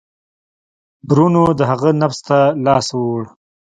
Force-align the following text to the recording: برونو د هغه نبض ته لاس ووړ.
برونو 1.07 1.41
د 1.59 1.61
هغه 1.71 1.89
نبض 2.01 2.19
ته 2.27 2.39
لاس 2.65 2.87
ووړ. 2.93 3.23